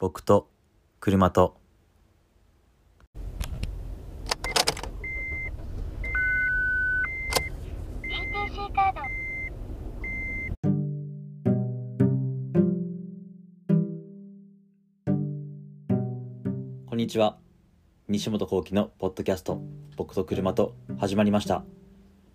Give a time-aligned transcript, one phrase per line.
[0.00, 0.48] 僕と
[1.00, 1.56] 車と。
[16.86, 17.38] こんにちは。
[18.06, 19.60] 西本幸喜のポッドキャスト
[19.96, 21.64] 僕と車と始まりました。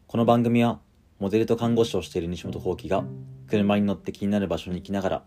[0.07, 0.81] この番組は
[1.17, 3.05] モデルと看護師をしている西本幸喜が
[3.47, 5.23] 車に乗って気になる場所に行きながら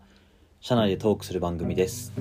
[0.59, 2.11] 車内でトークする番組です。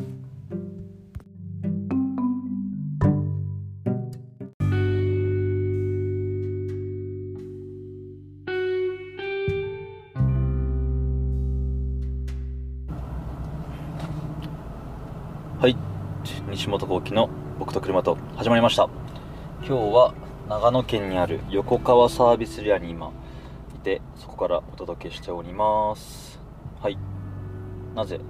[15.58, 15.76] はい。
[16.50, 18.88] 西本幸喜の僕と車と始まりました。
[19.66, 20.14] 今日は
[20.48, 23.10] 長野県にある横川サービスエリアに今
[23.74, 26.38] いてそこからお届けしております。
[26.80, 27.15] はい。
[27.96, 28.20] なぜ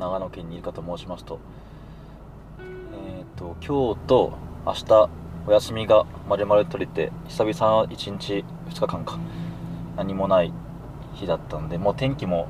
[0.00, 1.38] 長野県にいるかと申しますと
[2.58, 4.32] えっ、と今日と
[4.66, 5.10] 明日
[5.46, 9.18] お休みが丸々取れて久々1日2日間か。
[9.96, 10.52] 何もない
[11.14, 12.48] 日だったんでもう天気も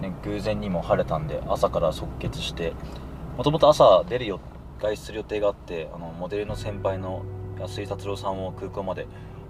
[0.00, 2.72] ね、偶然にも晴れたんで朝から即決して
[3.36, 4.40] もともと朝出るよ
[4.80, 7.22] 外出する予定があってあのモデルの先輩の
[7.58, 9.06] 安井達郎さんを空港まで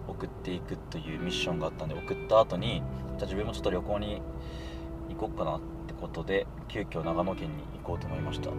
[0.09, 2.83] 送っていくというミッションがあったんで送った後に
[3.19, 4.23] じゃあ自分もちょっと旅行に
[5.15, 8.51] 行こうかなってことで急遽長野県に行こうと思いました。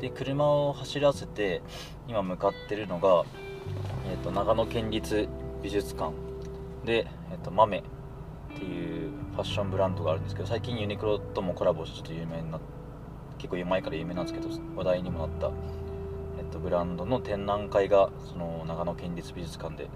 [0.00, 1.62] で車を走らせて
[2.06, 3.24] 今向かってるのが、
[4.10, 5.28] えー、と長野県立
[5.62, 6.12] 美術館。
[6.84, 7.82] で、えー、と豆っ
[8.56, 12.60] ていうファッションブランドがあるんですけど最近ユニクロともコラボしてちょっと有名にな
[13.38, 15.50] 結構前から有名なんですけど話題にもなった、
[16.38, 19.88] えっと、ブランドの展覧会がその長野県立美術館で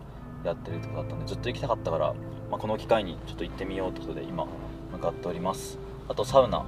[0.44, 2.14] やってるってことだったんでずっと行きたかったから、
[2.50, 4.46] まあ、この機会にちょっと行ってみようってことで今
[5.02, 5.80] 向かっております。
[6.08, 6.64] あとサウナ。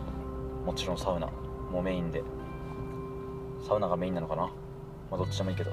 [0.67, 1.29] もちろんサウナ。
[1.71, 2.25] もメインで。
[3.65, 4.53] サウナがメインなのかな、ま
[5.13, 5.71] あ、どっちでもいいけど。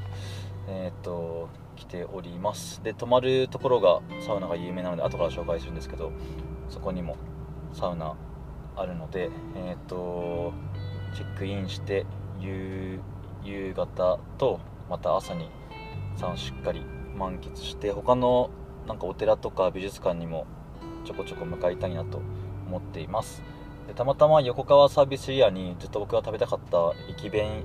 [0.68, 2.84] えーっと来ております。
[2.84, 6.12] で泊まるところがサウナが有名なので後から紹介するんですけど
[6.70, 7.18] そこにも
[7.74, 8.16] サウナ
[8.76, 10.54] あるのでえーっと
[11.16, 12.06] チェックインして
[12.40, 13.00] 夕
[13.44, 15.50] 夕方とまた朝に
[16.16, 16.86] サウナしっかり
[17.18, 18.52] 満喫して他の
[18.88, 20.46] なんかお寺とか美術館にも
[21.04, 22.22] ちょこちょこ向かいたいなと
[22.72, 23.44] 思っています。
[23.88, 27.64] でたまたま横川サービスエリアにずっと僕が食べたかった駅弁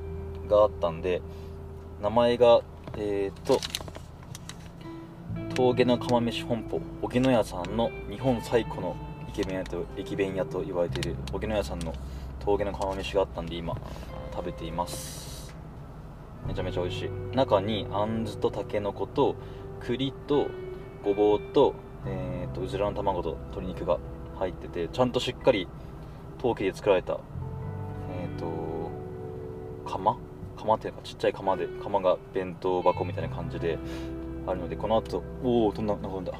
[0.49, 1.23] があったんで
[2.03, 2.61] 名前が
[2.97, 3.61] えっ、と
[5.55, 8.97] 峠の釜飯本舗荻野屋さんの日本最古の
[9.29, 11.93] 駅弁屋と駅弁屋と言われている荻野屋さんの
[12.41, 13.77] 峠の釜飯があったんで今
[14.33, 15.55] 食べています。
[16.47, 17.37] めちゃめちゃ美味しい。
[17.37, 19.37] 中にあんずとたけのこと
[19.81, 20.49] 栗と
[21.05, 21.75] ごぼうと,、
[22.07, 23.99] えー、とうずらの卵と鶏肉が
[24.39, 25.69] 入っててちゃんとしっかり
[26.39, 27.17] 陶器で作られたえ
[28.37, 28.91] っ、と
[29.89, 30.17] 釜？
[30.57, 33.79] 釜っていうかちっちゃい釜で釜が弁当箱みたいな感じで
[34.47, 36.33] あるのでこの後おお飛んだなんか飛んだ。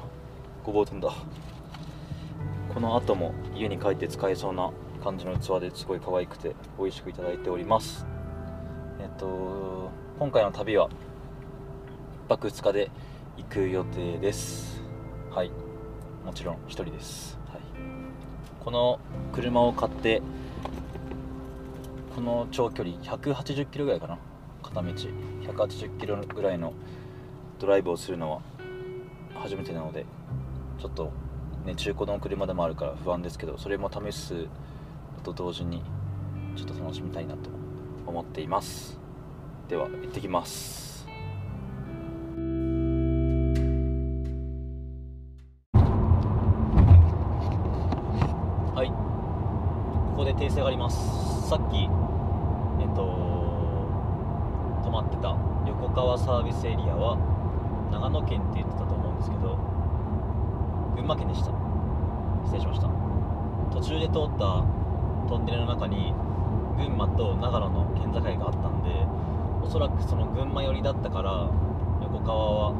[0.63, 1.13] ごぼう飛んだ。
[2.73, 4.71] この後も家に帰って使えそうな
[5.03, 8.05] 感じの器ですごい可愛くて美味しくいただいております。
[8.99, 12.91] えっと今回の旅は1泊2日で
[13.37, 14.81] 行く予定です。
[15.31, 15.51] はい。
[16.25, 17.36] もちろん1人です、
[18.67, 18.99] この
[19.31, 20.21] 車を買って
[22.13, 24.17] この長距離180キロぐらいかな。
[24.61, 26.73] 片道180キロぐらいの
[27.59, 28.41] ドライブをするのは
[29.35, 30.05] 初めてなので
[30.81, 31.13] ちょっと
[31.65, 34.49] ね中古の車でもあるから不安ですけどそれも試すの
[35.23, 35.81] と同時に
[36.57, 37.49] ちょっと楽しみたいなと
[38.05, 38.99] 思っています。
[39.69, 40.96] では行ってきます。
[50.87, 51.49] ます。
[51.49, 53.03] さっきえっと
[54.83, 55.35] 泊まってた
[55.67, 57.17] 横川サービスエリアは
[57.91, 59.59] 長野県って言ってたと思うんですけど
[60.95, 61.51] 群馬県でした。
[62.45, 62.87] 失礼しました。
[63.71, 64.63] 途中で通った
[65.27, 66.13] トンネルの中に
[66.77, 69.05] 群馬と長野の県境があったんで
[69.61, 71.51] おそらくその群馬寄りだったから
[72.01, 72.73] 横川は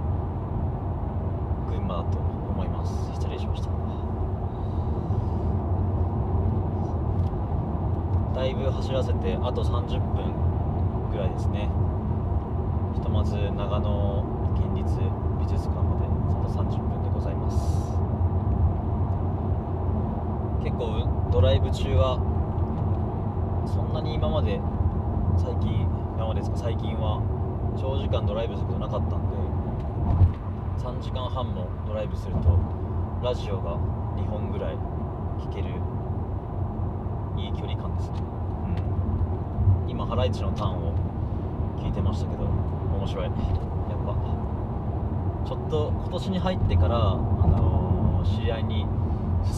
[1.69, 3.11] 群馬だと思います。
[3.11, 3.86] 失礼しました。
[8.37, 11.67] だいぶ走らせてあと30分ぐらいですね。
[12.93, 14.93] ひとまず長野県立
[15.41, 17.57] 美術館まであと30分でございます。
[20.61, 22.21] 結構ドライブ中は
[23.65, 24.61] そんなに今まで
[25.35, 26.57] 最近今までですか？
[26.57, 27.17] 最近は
[27.75, 29.37] 長時間ドライブすることなかったんで
[30.77, 32.53] 3時間半もドライブすると
[33.23, 33.81] ラジオが
[34.13, 34.77] 2本ぐらい
[35.41, 35.73] 聴ける
[37.37, 38.15] いい距離感ですね、
[39.89, 40.93] うん、ハライチのターンを
[41.79, 43.25] 聞いてましたけど面白い。
[43.25, 43.33] やっ
[44.05, 44.15] ぱ
[45.47, 47.87] ちょっと今年に入ってから、あのー
[48.27, 48.85] 知り合いに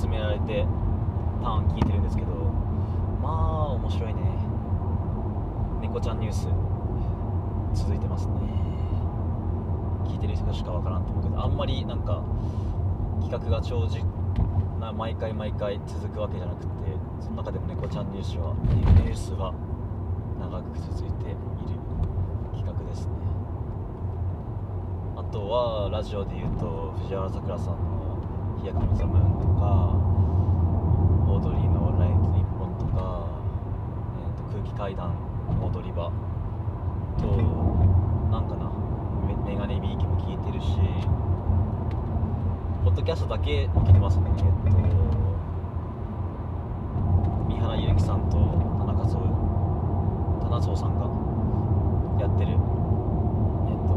[0.01, 0.67] 勧められて
[1.41, 2.29] ターン聞いてるんですけど
[3.19, 4.21] まあ面白いね。
[5.81, 6.47] 猫ちゃんニュース
[7.73, 8.33] 続いてますね。
[10.05, 12.21] 聞いてる人しかわからんと思うけどあんまりなんか
[13.21, 14.03] 企画が長時
[14.79, 16.67] な毎回毎回続くわけじゃなくて
[17.21, 19.53] その中でも猫ちゃんニュースはニュースは
[20.39, 21.37] 長く続いている
[22.53, 23.11] 企画ですね。
[25.17, 28.17] あとはラジオで言うと藤原さくらさんの
[28.63, 29.93] 「飛躍のザムーン」とか
[31.27, 33.27] オードリーの「ライン日本」とか、
[34.17, 35.13] えー、と空気階段
[35.61, 36.11] 踊り場
[37.19, 37.27] と
[38.31, 38.71] なんかな
[39.27, 40.79] メメガネビーキも聞いてるし
[42.83, 44.31] ポッドキャストだけ聞いてますね。
[44.65, 44.73] えっ
[45.13, 45.18] と
[47.99, 48.35] 三原由紀さんと
[48.79, 49.19] 田中壮
[50.41, 51.05] 田中壮さんが
[52.19, 52.57] やってるえっ
[53.87, 53.91] と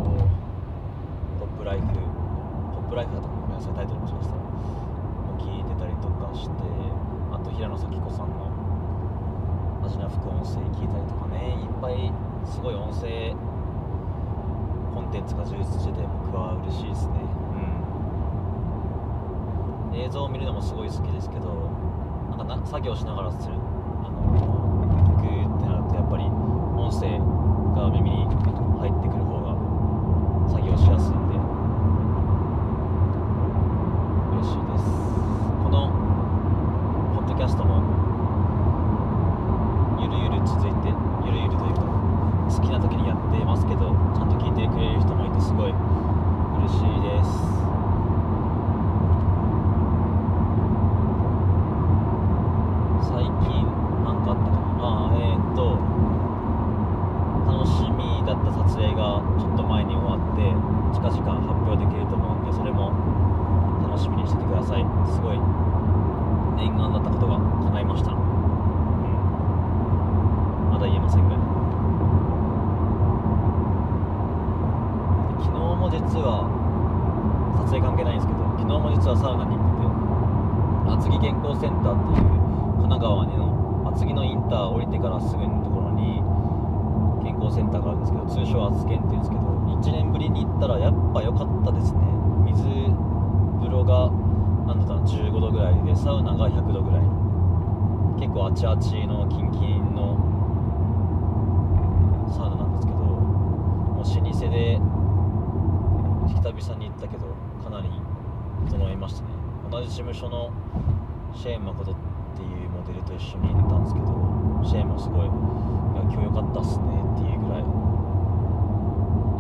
[1.41, 1.87] ポップライフ
[2.75, 4.43] ポップライフだったかなごめんなさいタイトルもしかしたも
[5.39, 6.53] 聞いてたりとかして
[7.33, 8.51] あと平野咲子さんの
[9.83, 11.59] マジな副音声聞いたりとかね。
[11.59, 12.13] いっぱい
[12.47, 13.35] すごい音声
[14.95, 17.19] コンテンツが充実してて僕は嬉しいですね。
[19.91, 19.99] うん。
[19.99, 21.51] 映像を見るのもすごい好きですけど
[22.31, 24.39] なんかな作業しながらするあの
[25.03, 27.19] 聞くってなるとやっぱり音声
[27.75, 29.57] が耳に入ってくる方が
[30.47, 31.41] 作業しやすいんで
[34.37, 34.85] 嬉しいです
[35.65, 35.89] この
[37.17, 37.81] ポッドキャストも
[39.99, 40.93] ゆるゆる続いて
[41.25, 41.89] ゆるゆるというか
[42.53, 47.73] 好きな時にやってますけどちゃんと聞いてくれる人もいてすごい嬉しいです
[53.09, 53.65] 最近
[54.05, 55.81] なんかあったかなあえー、っと
[57.53, 60.43] 楽しみだった撮影がちょっと前に終わって
[60.95, 62.91] 近々発表できると思うんでそれも
[63.87, 65.39] 楽しみにしててくださいすごい
[66.57, 68.19] 念願だったことが叶いました、うん、
[70.73, 71.37] まだ言えませんが
[75.43, 76.49] 昨日も実は
[77.73, 79.89] 撮影関係ないんですけど昨日も実はサウナに行ってて
[80.93, 82.29] 厚木健康センターっていう
[82.85, 86.21] 神奈川の厚木のインター降りてからすぐのところに
[87.25, 89.49] 健康センターがあるんですけど通称厚健っていうんですけど
[89.81, 92.05] 1年ぶりに行ったらやっぱ良かったですね。
[92.45, 94.13] 水風呂が
[94.69, 97.09] なんだったら15度ぐらいでサウナが100度ぐらい。
[98.21, 100.21] 結構あちあちのキンキンの
[102.29, 104.21] サウナなんですけどもう老舗
[104.53, 104.77] で
[106.29, 107.32] 久々に行ったけど
[108.73, 109.29] 整いましたね。
[109.71, 110.51] 同じ事務所の
[111.35, 111.95] シェーン誠っ
[112.37, 114.07] ていうモデルと一緒に行ったんですけど
[114.65, 116.85] シェーンもすごい「今日良かったっすね」
[117.17, 117.67] っていうぐらい良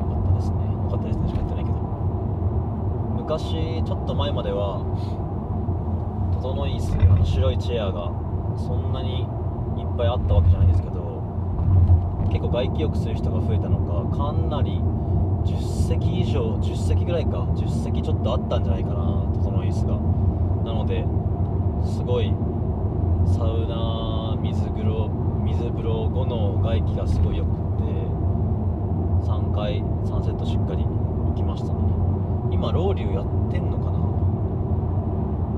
[0.05, 0.57] かったですね。
[0.85, 1.77] 良かったですねしか言ってないけど。
[3.17, 4.85] 昔ちょっと前までは
[6.35, 8.11] 整い椅子あの白いチェアが
[8.57, 9.27] そんなにいっ
[9.97, 11.23] ぱいあったわけじゃないですけど
[12.29, 13.79] 結構外気浴する人が増えたの
[14.11, 14.81] かかなり
[15.45, 19.22] 10席以上10席ぐらいか10席ちょっとあったんじゃないかな。
[19.73, 19.97] 整い椅子が
[20.65, 21.05] なので
[21.85, 22.33] すごい
[23.27, 25.09] サウナ水風呂
[25.45, 27.51] 水風呂後の外気がすごいよく
[27.83, 27.89] て
[29.27, 31.81] 3回3セットしっかり行きましたね。
[32.51, 33.99] 今ロウリュやってんのかな？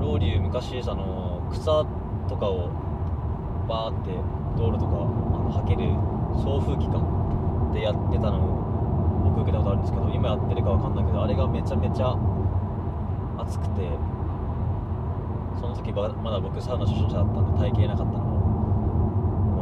[0.01, 1.85] ロウリュ昔あの草
[2.29, 2.69] とかを
[3.67, 4.11] バーって
[4.57, 5.05] 道路とかあ
[5.43, 5.89] の履ける
[6.39, 7.01] 送風機か
[7.73, 12.15] でやってたのを僕受けたことあるんですけど今やってるかわかんないけどあれがめちゃめちゃ
[13.47, 13.89] 暑くて
[15.59, 18.23] その時ばまだ僕サウナ初心者だったんで体験なかったのを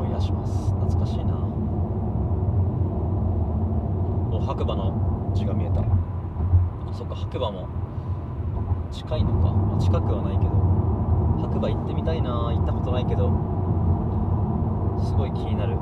[0.01, 0.71] 思い出します。
[0.71, 1.33] 懐かしいな。
[4.31, 5.83] お白馬の字が見えた。
[6.93, 7.67] そっか白馬も
[8.91, 10.51] 近いのか、まあ、近くはないけど
[11.41, 12.29] 白馬行ってみたいな。
[12.53, 13.29] 行ったことないけど
[15.03, 15.77] すごい気になる。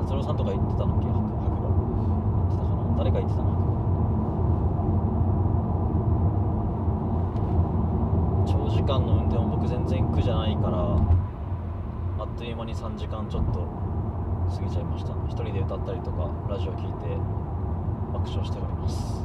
[0.00, 1.06] 達郎さんとか行ってたのっけ？
[1.08, 1.68] 白馬。
[1.68, 1.76] 行
[2.48, 2.96] ってたかな？
[2.98, 3.48] 誰か行ってたな
[8.48, 13.68] 長時間の運転も僕全然苦じゃないからあっという間に3時間ちょっと
[14.48, 15.12] 過ぎちゃいました。
[15.28, 17.12] 一人で歌ったりとかラジオ聞いて
[18.16, 19.20] 爆笑しております。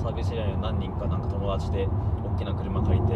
[0.00, 1.88] サービスエリアに何人かなんか友達で
[2.22, 3.12] 大きな車借りて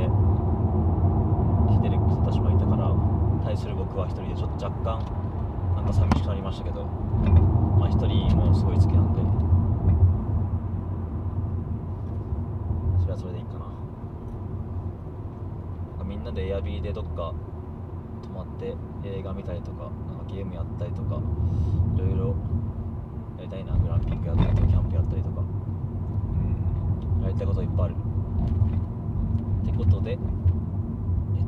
[1.71, 2.91] 来てる人たちもいたから
[3.45, 4.99] 対する僕は一人でちょっと若干
[5.77, 6.87] なんか寂しくなりましたけど
[7.79, 9.09] まあ一人もすごい好きなん
[16.39, 17.35] でエアビーでどっか
[18.23, 21.17] 泊まって映画見たりとかなんかゲームやったりとか
[21.97, 22.37] いろいろ
[23.39, 23.73] やりたいな。
[23.73, 25.41] グランピングやったりとかキャンプやったりとか。
[25.41, 25.45] う
[27.21, 27.23] ん。
[27.25, 27.95] やりたいこといっぱいある。
[29.63, 30.19] ってことでえっ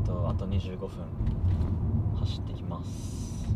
[0.04, 0.88] とあと25分
[2.18, 3.46] 走ってきます。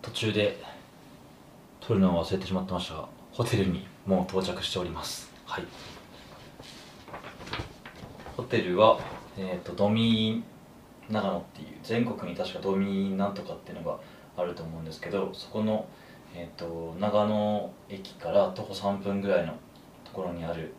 [0.00, 0.62] 途中で
[1.80, 5.32] 撮るのを忘れてしまってましたがホテルにもう到着しております。
[5.46, 5.64] はい。
[8.36, 9.00] ホテルは、
[9.38, 13.98] えー、とドミー長野っていう全国に確かドミーなんとかっていうのが
[14.36, 15.86] あると思うんですけどそこの、
[16.34, 19.54] えー、と長野駅から徒歩3分ぐらいの
[20.04, 20.74] ところにある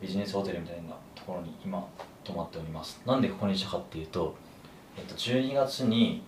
[0.00, 1.86] ビジネスホテルみたいなところに今
[2.24, 3.02] 泊まっております。
[3.04, 4.34] なんでここにしたかっていうと,、
[4.96, 6.22] えー、と12月に、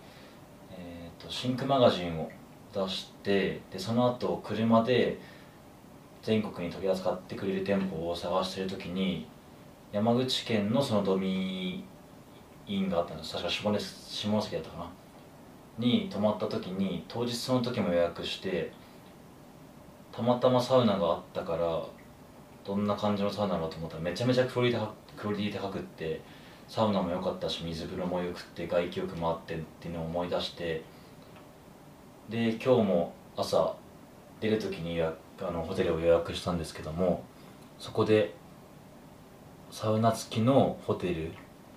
[0.71, 2.29] えー、とシンクマガジンを
[2.75, 5.19] 出してでその後車で
[6.27, 9.25] 全国に取り扱ってくれる店舗を探してる時に
[9.93, 11.85] 山口県のそのドミ
[12.67, 13.31] インがあったんです。
[13.31, 14.91] 確か下下関だったかな。
[15.77, 18.73] に泊まった時に当日その時も予約して
[20.11, 21.81] たまたまサウナがあったから
[22.65, 26.19] どんな感じのサウナだろうと思ったらめちゃめちゃクオリティクオリティ高くって
[26.67, 30.83] サウナも良かったし水風呂もよくって外気浴もあってっていうのを思い出して
[32.27, 33.73] で今日も朝
[34.41, 37.23] 出る時に予約あのホテルを予約したんですけども
[37.79, 38.33] そこで
[39.69, 41.31] サウナ付きのホテル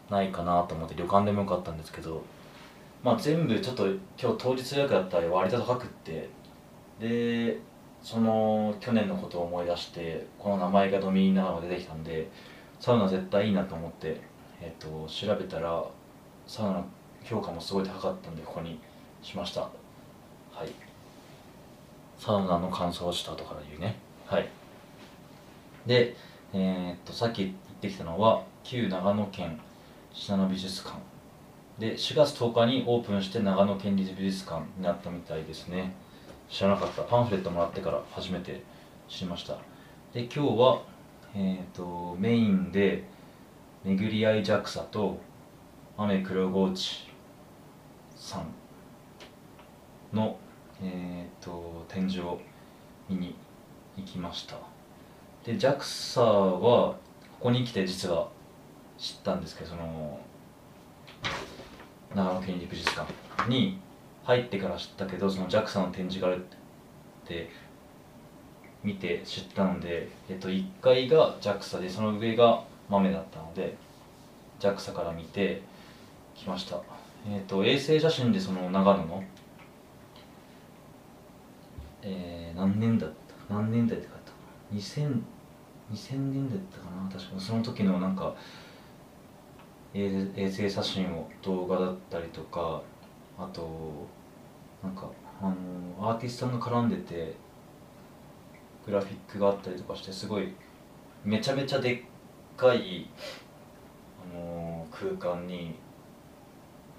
[0.08, 2.22] ないかなと思って旅館でもよかったんですけど
[3.02, 6.28] まあ全部ちょっと今日当日予約だったら割と高くって
[7.00, 7.58] で
[8.02, 12.28] その去年のことを思い出してこの名前がドミーナが出てきたんで
[12.78, 14.20] サウナ絶対いいなと思って、
[14.60, 15.84] えー、と調べたら
[16.46, 16.84] サウナ
[17.24, 18.80] 評価もすごい高かったんでここに
[19.22, 19.68] しました。
[22.20, 23.96] サウナの乾燥した後から言うね。
[24.26, 24.46] はい。
[25.86, 26.14] で
[26.52, 29.58] えー、っとさっき言ってきたのは旧長野県
[30.12, 30.98] 信濃美術館。
[31.78, 35.94] で4月10日にオープンして長野県立美術館になったみたいですね。
[36.50, 37.00] 知らなかった。
[37.04, 38.62] パンフレットもらってから初めて
[39.08, 39.56] 知りました。
[40.12, 40.82] で今日は、
[41.34, 43.04] えーと、メインで
[43.82, 45.18] 巡り合い JAXA と
[45.96, 47.08] 雨黒河内
[48.14, 50.36] さんの、
[50.82, 52.40] えーと、展示を
[53.08, 53.34] 見に
[53.96, 54.56] 行きました。
[55.44, 56.96] で JAXA はこ
[57.40, 58.28] こに来て実は
[58.98, 60.20] 知ったんですけどその
[62.14, 63.10] 長野県立美術館
[63.48, 63.78] に
[64.24, 67.50] 入ってから知ったけどその JAXA の展示があるって
[68.84, 73.76] 見て知ったので、えっと、1階が JAXA でその上が豆だったので
[74.58, 75.62] JAXA から見て
[76.34, 76.80] きました、
[77.28, 79.24] えっと、衛星写真でその長野の、
[82.02, 83.10] えー、何年だっ
[83.48, 85.22] た何年代って書いた2000
[85.92, 87.08] 2000年代だったかな？
[87.10, 88.34] 確かその時のなんか
[89.92, 92.80] 衛星写真を動画だったりとか
[93.36, 94.06] あと
[94.82, 95.10] なんか
[95.42, 95.44] あ
[96.00, 97.34] のアーティストさんが絡んでて
[98.86, 100.54] グラフィックがあったりとかしてすごい
[101.24, 102.00] めちゃめちゃでっ
[102.56, 103.10] かい、
[104.32, 105.74] あの空間に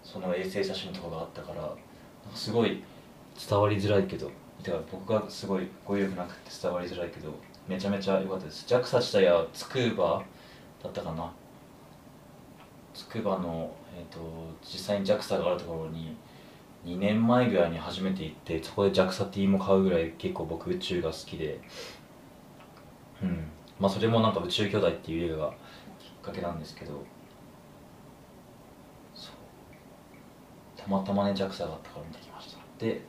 [0.04, 1.74] その衛星写真とかがあったから
[2.36, 2.84] すごい
[3.50, 4.30] 伝わりづらいけど。
[4.62, 7.34] てか僕がすごい語彙力なくて伝わりづらいけど
[7.68, 8.66] めちゃめちゃ良かったです。
[8.68, 10.24] JAXA 自体はつくば
[10.84, 11.32] だったかな。
[12.94, 14.20] つくばの、えーと、
[14.62, 16.16] 実際に JAXA があるところに
[16.86, 21.60] 2年前ぐらいに初めて行ってそこで JAXA-T も買うぐらい結構僕宇宙が好きで。
[23.22, 23.48] うん。
[23.80, 27.04] まあそれもなんか宇宙兄弟っていう映画がきっかけなんですけど。
[30.76, 32.60] たまたまね JAXA があったから見てきました。
[32.80, 33.02] で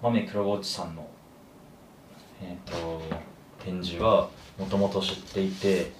[0.00, 1.08] 豆黒河内さんの
[2.40, 3.02] え、ー、と
[3.64, 4.28] 展示は
[4.58, 5.92] もともと知っていて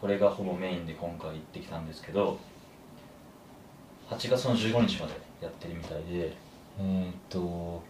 [0.00, 2.38] これがほぼメインで今回行ってきたんですけど
[4.10, 6.36] 8月の15日までやってるみたいで
[6.80, 7.82] えっ、と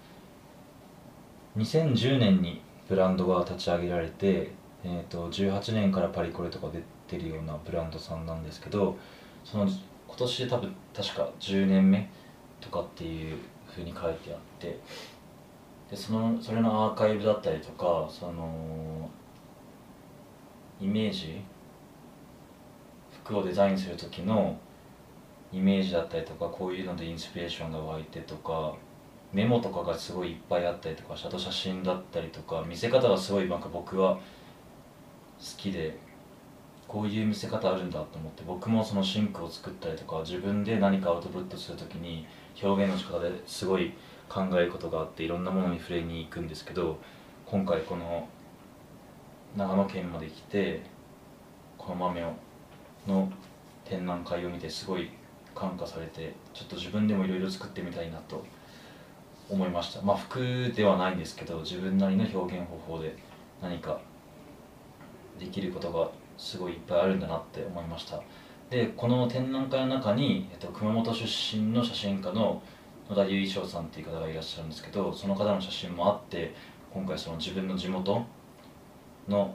[1.57, 4.51] 2010年にブランドが立ち上げられて、
[4.85, 8.97] えーと、18年からパリコレとか出てるようなブランドさんなんですけど
[9.45, 12.11] その今年で多分確か10年目
[12.61, 13.37] とかっていう
[13.75, 14.79] ふうに書いてあって
[15.91, 19.09] でそのそれのアーカイブだったりとかその
[20.81, 21.41] イメージ
[23.25, 24.59] 服をデザインする時の
[25.53, 28.75] イメージだったりとかこういうのでインスピレーションが湧いてとか
[29.33, 34.21] メモとかがすごいいっぱいあったりとかあと写真だったりとか見せ方がすごいなんか僕は好
[35.57, 35.97] きで
[36.93, 42.27] こういう見せ方あるんだと思って僕もそのシンクを作ったりとか自分で何かアウトプットする時に
[42.63, 43.95] 表現の仕方ですごい
[44.29, 46.99] 考えることがあっていろんなものに触れに行くんですけど
[47.47, 48.29] 今回この
[49.57, 50.83] 長野県まで来て
[51.79, 52.33] この豆を
[53.09, 53.33] の
[53.87, 55.09] 展覧会を見てすごい
[55.55, 58.45] 感化されてちょっと自分でもいろいろ作ってみたいなと
[59.49, 60.03] 思いました。
[60.03, 63.17] まあ服ではないんですけど自分なりの表現方法で
[63.63, 63.99] 何か
[65.41, 68.21] できることがすごいいっぱいあるんだなって思いました。
[68.71, 72.63] でこの展覧会の中に、えっと、熊本出身の写真家の
[73.11, 76.55] 野田由衣翔さんっていう方がいらっしゃるんですけどその方の写真もあって
[76.91, 78.25] 今回その自分の地元
[79.29, 79.55] の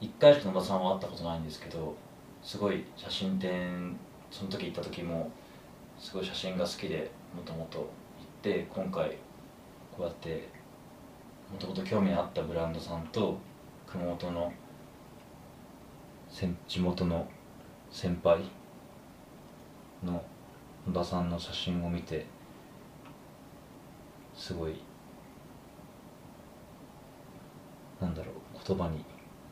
[0.00, 1.96] 1回しか野田さんは会ったことないんですけど
[2.40, 3.96] すごい写真展
[4.30, 5.28] その時行った時も
[5.98, 7.86] すごい写真が好きでもともと行っ
[8.42, 9.16] て今回
[9.96, 10.48] こうやって
[11.52, 13.38] もともと興味のあったブランドさんと
[13.86, 14.52] 熊本の
[16.68, 17.26] 地元の
[17.90, 18.40] 先輩
[20.04, 20.22] の
[20.86, 22.26] 野田さんの写真を見て
[24.34, 24.76] すごい
[28.00, 28.34] なんだろう
[28.66, 29.04] 言葉に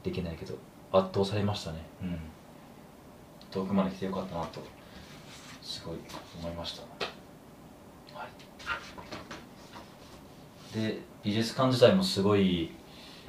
[0.03, 0.55] できないけど
[0.93, 1.79] 圧倒されましたね。
[2.03, 2.19] うん。
[3.51, 4.61] 遠くまで来てよかったなと
[5.63, 5.97] すごい
[6.39, 6.83] 思いました。
[8.17, 8.27] は
[10.75, 10.77] い。
[10.77, 12.71] で美術館自体もすごい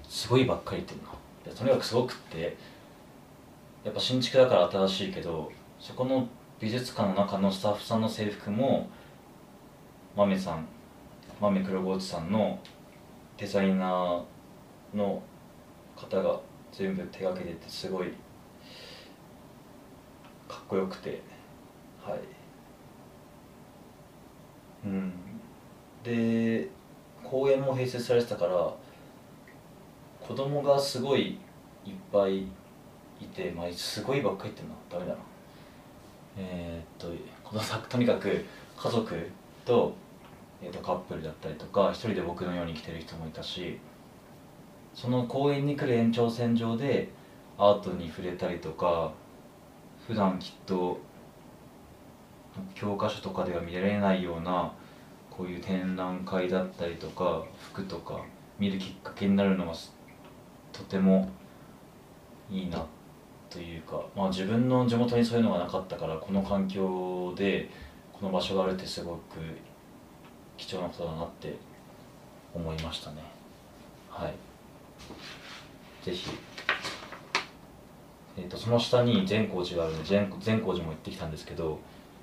[0.07, 1.09] すごいばっかりっていうの
[1.43, 2.57] でとにかくすごくって
[3.85, 6.27] やっぱ新築だから新しいけどそこの
[6.59, 8.89] 美術館の中のスタッフさんの制服も
[10.17, 10.67] 豆さん
[11.39, 12.59] 豆黒河内さんの
[13.37, 15.21] デザイナーの
[15.95, 16.39] 方が
[16.71, 18.07] 全部手がけててすごい
[20.47, 21.21] かっこよくて。
[22.03, 22.19] はい。
[24.85, 25.13] うん。
[26.03, 26.69] で
[27.23, 28.73] 公園も併設されてたから
[30.21, 31.39] 子供がすごい
[31.83, 32.45] いっぱい
[33.22, 35.19] いて、まあ、すごいばっかり言ってんなダメだな。
[36.38, 38.45] えー、っとこの作 とにかく
[38.77, 39.31] 家族
[39.63, 39.93] と,、
[40.62, 43.79] えー、とカップルだったりとか一人で僕のように来てる人もいたし
[44.93, 47.10] その公園に来る延長線上で
[47.57, 49.12] アートに触れたりとか
[50.07, 51.00] 普段きっと
[52.74, 54.72] 教科書とかでは見られないような
[55.29, 58.22] こういう展覧会だったりとか服とか
[58.59, 59.74] 見るきっかけになるのが
[60.72, 61.29] とても
[62.50, 62.85] いいな
[63.55, 67.70] というか、まあ、自分の地元にそういうのがなかったからこの環境で
[68.11, 69.39] この場所があるってすごく
[70.57, 71.55] 貴重なことだなって
[72.53, 73.24] 思いましたね。
[74.09, 74.33] はい。
[76.05, 76.31] ぜひ。
[78.37, 81.79] えー、とその下に善光寺があるんで善善光寺も行ってきたんですけど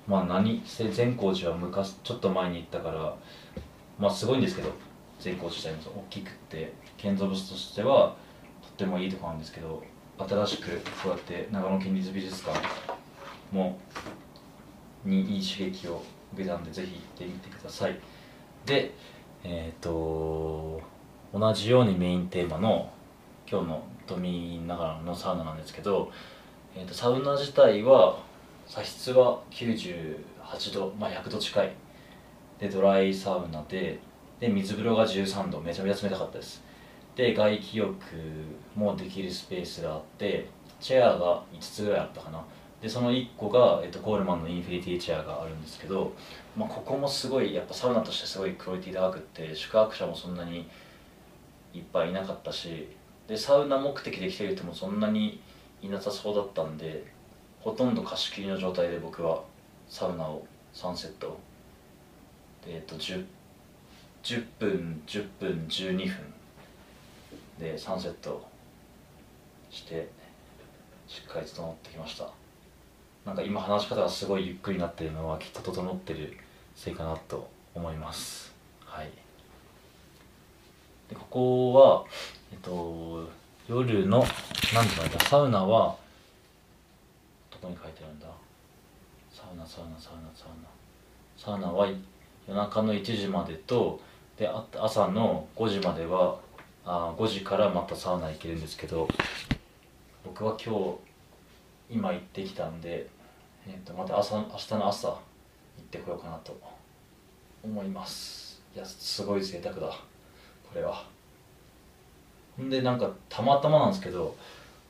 [0.07, 3.15] まあ何せ善光寺は昔ちょっと前に行ったから
[3.97, 4.71] まあすごいんですけど
[5.19, 8.15] 善光寺自体も大きくって建造物としては
[8.61, 9.81] とってもいいとこなんですけど
[10.27, 10.69] 新しく
[11.01, 12.59] こうやって長野県立美術館
[13.51, 13.77] も
[15.05, 17.99] にいい刺激を受けたんでぜひ行ってみてください。
[18.65, 18.93] で
[19.43, 20.81] えっ、ー、と
[21.33, 22.91] 同じようにメインテーマの
[23.49, 26.11] 今日の都民ながらのサウナなんですけど、
[26.75, 28.19] えーと、サウナ自体は
[28.67, 31.73] 茶室は98度、まあ、100度近い。
[32.59, 33.99] でドライサウナで
[34.39, 36.62] で水風呂が13度めちゃめちゃ冷たかったです。
[37.15, 37.95] で外気浴
[38.75, 40.49] もできるスペースがあって
[40.79, 42.43] チェアが5つぐらいあったかな。
[42.81, 46.11] でその1個が、えーと、コールマンのインフィニティチェアがあるんですけど、
[46.57, 50.67] まあ、ここもすごいやっぱサウナとしてすごいクオリティ高くって宿泊者もそんなに
[51.73, 52.89] いっぱいいなかったし
[53.25, 55.39] でサウナ目的で来てる人もそんなに
[55.81, 57.05] いなさそうだったんで
[57.61, 59.43] ほとんど貸し切りの状態で僕は
[59.87, 61.39] サウナを3セット。
[62.65, 63.25] でえっと 10,
[64.23, 66.32] 10分10分12分
[67.59, 68.45] で3セット
[69.69, 70.09] して
[71.07, 72.27] しっかり整ってきました。
[73.25, 76.37] なんか今話し方がすごいゆっくりになってるのはきっと整ってる
[76.75, 78.53] せいかなと思います。
[78.81, 79.09] はい。
[81.09, 82.05] でここは
[82.51, 83.29] えっと
[83.67, 84.25] 夜の
[84.73, 85.95] 何て書いてあるサウナは
[87.51, 88.27] どこに書いてあるんだ？
[89.31, 90.69] サウナサウナサウナサウナ。
[91.37, 91.87] サウナは
[92.47, 93.99] 夜中の1時までと
[94.37, 96.37] で朝の5時までは
[96.85, 99.07] あ5時からまたサウナ行けるんですけど
[100.25, 103.07] 僕は今日今行ってきたんで、
[103.67, 105.15] えー、とまた朝明日の朝行
[105.81, 106.59] ってこようかなと
[107.63, 108.61] 思います。
[108.75, 109.87] いやすごい贅沢だ
[110.67, 111.05] これは。
[112.57, 114.35] ほんでなんかたまたまなんですけど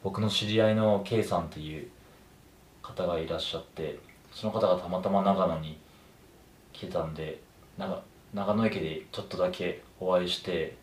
[0.03, 1.87] 僕の知り合いの K さんっていう
[2.81, 3.99] 方がいらっしゃって
[4.31, 5.77] その方がたまたま長野に
[6.73, 7.39] 来てたんで
[7.77, 8.01] 長
[8.33, 10.75] 長野駅でちょっとだけお会いして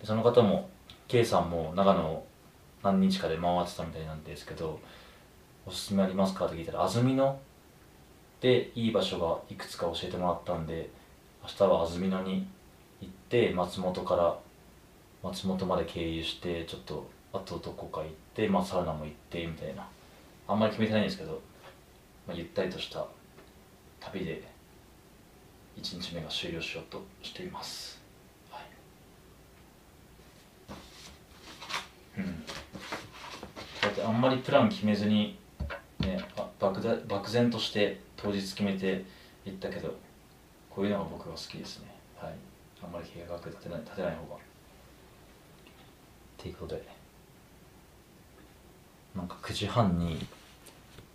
[0.00, 0.68] でその方も
[1.08, 2.24] K さんも長野
[2.82, 4.78] 何日かで回ってたみたいなんですけど
[5.66, 6.46] おすすめありますか？
[6.46, 7.38] って聞いたら安曇野。
[8.40, 10.90] でいい場所がいくつか教えてもらったんで
[11.42, 12.46] 明日は安曇野に
[13.00, 14.38] 行って松本から
[15.22, 19.88] 松本まで経由してちょっとあとどこか行って、まあ、サウナも行ってみたいな。
[20.46, 21.40] あんまり決めてないんですけど、
[22.28, 23.06] まあ、ゆったりとした
[23.98, 24.42] 旅で
[25.78, 27.98] 1日目が終了しようとしています
[28.50, 28.64] はい
[32.18, 32.30] うんこ
[33.84, 35.38] うやってあんまりプラン決めずに
[36.00, 39.04] ねあ漠然として当日決めて
[39.44, 39.94] 行ったけど
[40.70, 41.94] こういうのが僕は好きですね。
[42.16, 42.34] はい。
[42.82, 44.36] あんまり計画立てない立てない方が。
[44.36, 44.38] っ
[46.36, 46.82] ていうことで。
[49.14, 50.26] なんか9時半に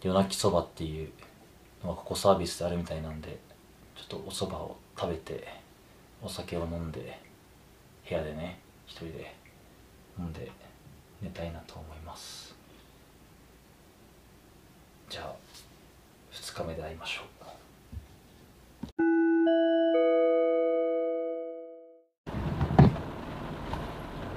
[0.02, 1.10] 夜泣きそばっていう
[1.84, 3.38] のがここサービスであるみたいなんで
[3.98, 5.46] ちょっとおそばを食べて
[6.22, 7.20] お酒を飲んで
[8.08, 9.36] 部屋でね一人で
[10.18, 10.50] 飲んで
[11.22, 11.99] 寝たいなと思います。
[15.10, 15.34] じゃあ
[16.32, 17.26] 2日目で会いましょう。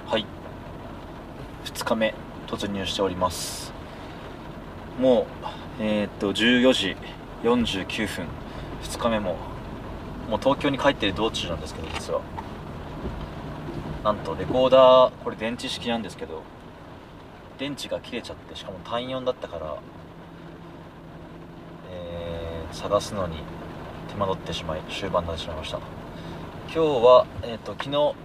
[0.09, 0.25] はい。
[1.65, 2.15] 2日目
[2.47, 3.71] 突入しております。
[4.99, 5.27] も
[5.79, 6.97] うえーっと14時
[7.43, 8.27] 49分。
[8.81, 9.37] 2日目も
[10.27, 12.21] もう東京に帰ってる道中なんですけど実は。
[14.03, 16.41] なんとレコーダーこれ電池式なんですけど
[17.59, 19.77] 電池が切れちゃってしかも単4だったから
[22.73, 23.37] 探すのに
[24.09, 25.77] 手間取ってしまい終盤になってしまいました。
[25.77, 28.15] 今日はえーっと昨日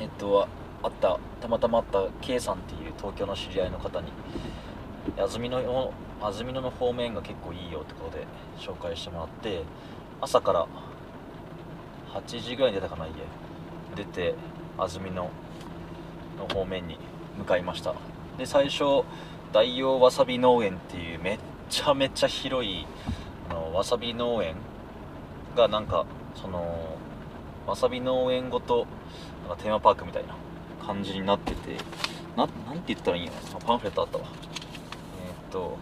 [0.00, 0.48] えっと
[0.82, 4.10] あったたまたまあった K さんっていう東京の知り合いの方に
[5.16, 8.26] 安曇野の安曇野の方面が結構いいよってことで
[8.58, 9.62] 紹介してもらって
[10.20, 10.66] 朝から
[12.14, 13.12] 8時ぐらいに出たかな家。
[13.94, 14.34] 出て
[14.78, 15.30] 安曇野の
[16.52, 16.98] 方面に
[17.36, 17.94] 向かいました。
[18.38, 19.04] で最初
[19.52, 21.38] 大王わさび農園っていうめっ
[21.72, 22.86] ちゃめちゃ広い
[23.48, 24.56] あのわさび農園
[25.56, 26.04] がなんか
[26.34, 26.98] その
[27.66, 28.86] わさび農園ごと
[29.48, 30.36] なんかテーマパークみたいな
[30.86, 31.78] 感じになってて
[32.36, 33.58] ななんて言ったらいいんやろ。
[33.58, 34.24] パンフレットあったわ。
[35.26, 35.78] えーっと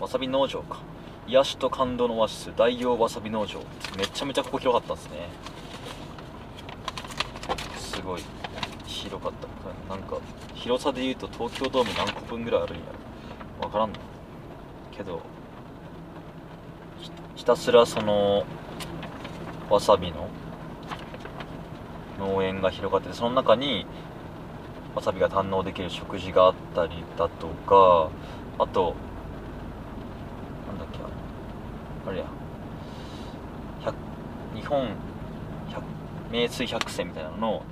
[0.00, 0.78] わさび農場か。
[1.26, 3.60] 癒しと感動のオアシス大王わさび農場。
[3.98, 5.28] めちゃめちゃここ広かったんですね。
[7.76, 8.22] すごい。
[8.86, 9.94] 広かった。
[9.94, 10.16] なんか
[10.54, 12.84] 広さで言うと東京ドーム何個分ぐらいあるんや
[13.60, 13.66] ろ。
[13.66, 13.98] わからんの
[14.96, 15.20] けど
[17.34, 18.44] ひたすらその
[19.70, 20.28] わさびの
[22.18, 23.86] 農園が広がっててその中に
[24.94, 28.10] わさびが堪能できる食事があったりだとか
[28.58, 28.94] あと
[30.68, 30.98] なんだっけ
[32.08, 32.24] あれや。
[34.54, 34.88] 日本
[36.30, 37.62] 名水百選みたいなのの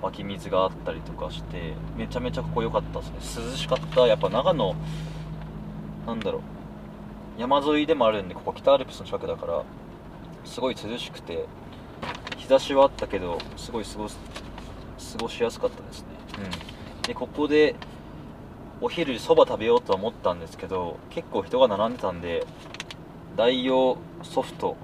[0.00, 3.50] 湧き水があったりとかしてめちゃめちゃここ良かったですね。
[3.50, 4.06] 涼しかった。
[4.06, 4.74] やっぱ長野
[6.06, 6.57] なんだろう。
[7.38, 9.62] 山沿いでもあるんでここ北アルプスの近くだから
[10.44, 11.46] すごい涼しくて
[12.36, 14.18] 日差しはあったけどすごい過ごす
[15.12, 16.06] 過ごしやすかったですね。
[16.38, 17.02] うん。
[17.02, 17.76] でここで
[18.80, 22.44] お昼そば食べようとは思ったんですけど結構人が並んでたんで
[23.36, 24.76] 大王ソフト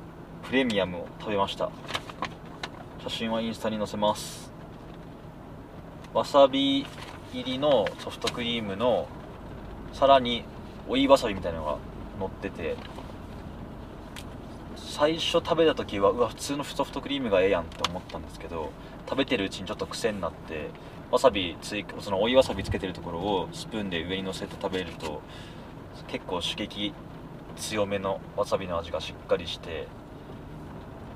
[0.45, 1.71] プレミアムを食べました。
[3.03, 4.53] 写真はインスタに載せます。
[6.13, 6.87] わさび
[7.33, 9.09] 入りのソフトクリームの
[9.93, 10.45] さらに
[10.89, 11.79] 追いわさびみたいなのが
[12.19, 12.77] 乗ってて
[14.77, 18.71] 最初食べた時はうわ普通のソフトクリームがええやんって思ったんですけど
[19.09, 20.69] 食べてるうちにちょっと癖になって
[21.11, 25.21] わさび追加その追いわさびつけてるところをスプーンで上に乗せて食べると
[26.09, 26.93] 結構刺激
[27.57, 29.87] 強めのわさびの味がしっかりして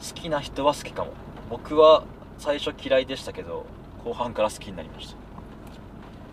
[0.00, 1.12] 好きな人は好きかも。
[1.50, 2.04] 僕は
[2.38, 3.66] 最初嫌いでしたけど
[4.04, 5.17] 後半から好きになりました。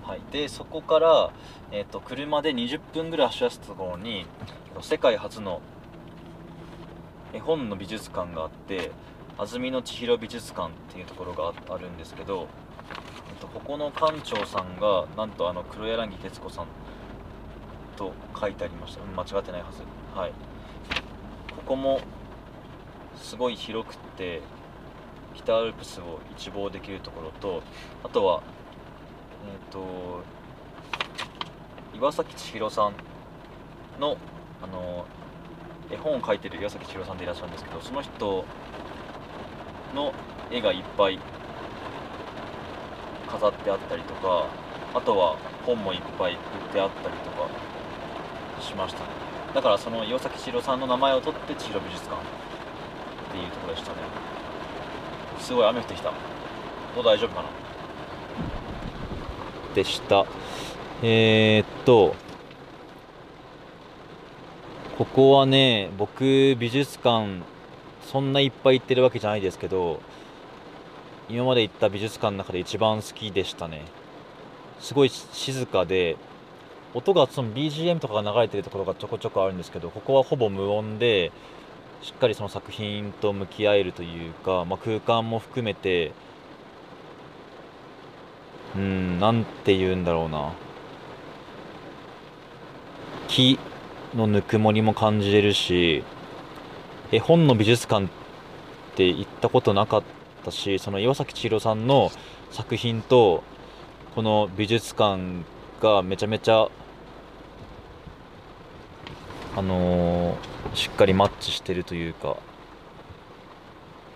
[0.05, 0.21] はい。
[0.31, 1.31] でそこから、
[1.71, 4.27] えー、と車で20分ぐらい走らせたところに
[4.81, 5.61] 世界初の
[7.33, 8.91] 絵本の美術館があって
[9.37, 12.47] 安曇野千尋美術館っていうところがあるんですけど、
[13.29, 16.67] えっと、ここの館長さんがなんとあの黒柳徹子さん
[17.97, 19.81] と書いてありました、うん、間違ってないはず。
[20.17, 20.31] はい。
[21.55, 21.99] ここも
[23.17, 24.41] すごい広くて
[25.33, 27.63] 北アルプスを一望できるところと
[28.03, 28.43] あとは
[29.47, 30.23] えっ、と
[31.95, 32.93] 岩崎千尋さん
[33.99, 34.17] の
[34.61, 35.05] あの
[35.91, 38.45] 絵本を描いてる岩崎千尋さんでいらっしゃるんですけどその人
[39.93, 40.13] の
[40.51, 41.19] 絵がいっぱい
[43.29, 44.47] 飾ってあったりとか
[44.93, 46.39] あとは本もいっぱい売っ
[46.71, 47.49] てあったりとか
[48.61, 49.05] しましたね。
[49.53, 52.25] だからその岩崎千尋さんの名前を取って千尋美術館っ
[53.31, 53.97] ていうところでしたね。
[55.39, 56.11] すごい雨降ってきた。
[56.11, 56.17] も
[57.01, 57.64] う大丈夫かな？
[59.75, 60.25] でした。
[61.03, 62.15] えー、っと
[64.97, 67.43] ここはね僕美術館
[68.01, 69.99] そんないっぱい行ってるわけじゃないですけど
[71.27, 73.83] 今まで行った美術館の中で一番好きでしたね。
[74.79, 76.15] すごい静かで
[76.93, 81.31] 音がその BGM とかが流れてるところがちょこちょこあるんですけどここはほぼ無音で
[82.01, 86.13] しっかりその作品と向き合えるというか、まあ、空間も含めて
[88.75, 90.53] うんなんて言うんだろうな。
[93.27, 93.59] 木
[94.13, 96.03] のぬくもりも感じれるし
[97.11, 98.07] 絵本の美術館っ
[98.95, 100.03] て行ったことなかっ
[100.43, 102.11] たしその岩崎千尋さんの
[102.51, 103.43] 作品と
[104.15, 105.43] この美術館
[105.81, 106.69] がめちゃめちゃ
[109.57, 112.37] あのー、しっかりマッチしてるというか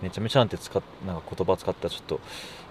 [0.00, 2.20] めちゃめちゃなんて使っなんか言葉使ったらちょっと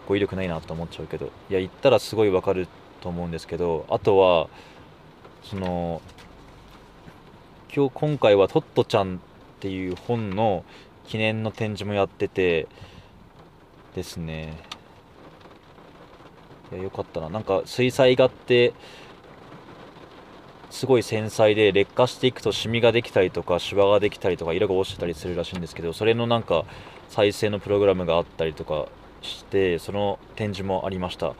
[0.09, 2.67] 語彙力ないなと思っちゃうけどいや言ったらすごいわかる
[2.99, 4.49] と思うんですけどあとは
[5.43, 6.01] その
[7.73, 9.19] 今日今回はトットちゃんっ
[9.59, 10.65] ていう本の
[11.07, 12.67] 記念の展示もやってて
[13.95, 14.53] ですね。
[16.71, 17.29] いやよかったな。
[17.29, 18.73] なんか水彩画って
[20.69, 26.65] すごい繊細で劣化していくとシミができたりとかシワができたりとか色が落ちてたりするらしいんですけどそれのなんか
[27.09, 28.87] 再生のプログラムがあったりとか
[29.21, 31.33] してその展示もありました。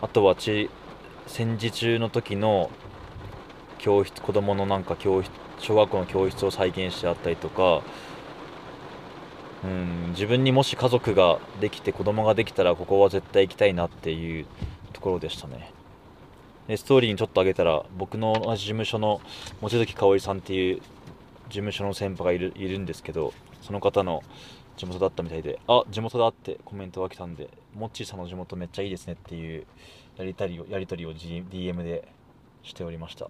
[0.00, 0.70] あとはち
[1.26, 2.70] 戦時中の時の
[3.78, 7.82] 教室子供のなんか教室小学校の教室を再現してあったりとか
[9.64, 14.46] うん自分にもし家族ができて子供ができたらここは絶対行きたいなっていう
[14.92, 15.72] ところでしたね。
[16.68, 19.20] でストーリーにちょっと上げたら僕の同じ事務所の
[19.62, 20.82] 望月香織さんっていう事
[21.50, 24.22] 務所の先輩がいるいるんですけどその方の
[24.78, 29.66] 地元だったみたいであ地元だってコメントが来たんでモッチーさんの地元めっちゃいいですねっていう
[30.16, 32.08] やりたりをやり取りを DM で
[32.62, 33.26] しておりました。
[33.26, 33.28] い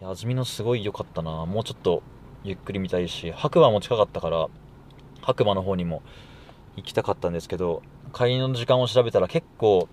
[0.00, 1.46] や安曇野すごい良かったな。
[1.46, 2.02] もうちょっと
[2.44, 4.48] ゆっくり見たいし白馬も近かったから
[5.22, 6.02] 白馬の方にも
[6.76, 9.88] 行きたかったんですけど帰りの時間を調べたら結構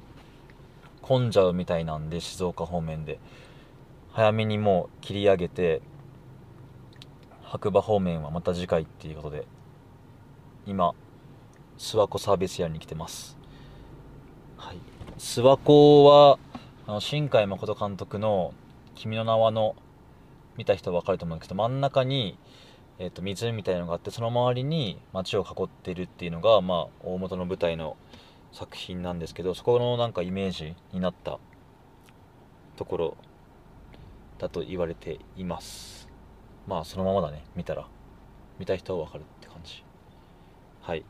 [1.02, 3.20] 混んじゃうみたいなんで静岡方面で。
[4.14, 5.80] 早めにもう切り上げて
[7.50, 9.48] 白馬方面はまた次回っていうことで
[10.66, 10.94] 今
[11.78, 13.38] 諏訪湖サービスエリアに来てます。
[14.58, 14.78] はい。
[15.18, 16.40] 諏訪湖は
[16.88, 18.54] あの新海誠監督の
[18.96, 19.76] 「君の名は」の
[20.58, 22.38] 見た人は分かると思うんですけど真ん中に、
[23.00, 27.96] えー、と湖みたいのがあってその周りに街を囲ってるっていうのが、まあ、大元の舞台の
[28.52, 31.40] 作品なんですけどそこのなんかイメージになった
[32.76, 33.18] ところ
[34.40, 35.97] だと言われています。
[36.68, 37.44] まあそのままだね。
[37.56, 37.88] 見たら。
[38.60, 39.84] 見たい人は分かるって感じ。
[40.82, 41.04] はい。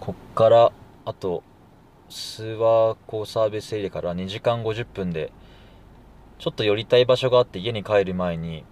[0.00, 0.72] こっから
[1.06, 1.42] あと
[2.10, 5.32] 諏訪湖サービスエリアから2時間50分で
[6.38, 8.64] ちょっと寄りたい場所があって家に帰る前に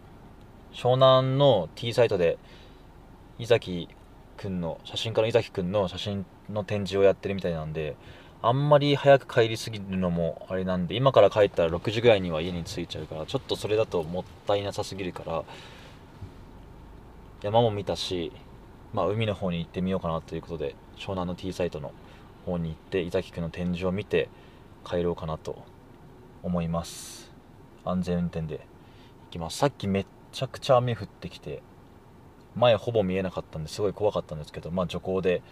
[0.75, 2.39] 湘南の T サイトで
[3.39, 3.89] 伊崎
[4.37, 7.97] くんの写真家の伊崎くんの写真の展示をやってるみたいなんで
[8.43, 15.45] あんまり早く帰りすぎるのもあれなんで今から帰ったら6時ぐらいには家に着いちゃうからちょっとそれだともったいなさすぎるから
[17.43, 18.33] 山も見たし、
[18.93, 21.93] まあ、海の方に行ってみようかなということで湘南の T サイトの
[22.47, 24.29] 方に行って伊崎くんの展示を見て
[24.85, 25.65] 帰ろうかなと
[26.43, 27.31] 思います。
[27.85, 28.59] 安全運転で。
[28.59, 28.63] 行
[29.31, 29.59] きます。
[29.59, 31.63] さっきめっちゃくちゃ雨降ってきて
[32.57, 35.43] 前ほぼ見えなかったんですごい怖かったんですけどまあ徐行で